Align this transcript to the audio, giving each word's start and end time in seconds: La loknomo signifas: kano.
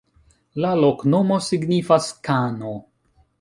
La 0.63 0.71
loknomo 0.83 1.37
signifas: 1.49 2.09
kano. 2.29 2.73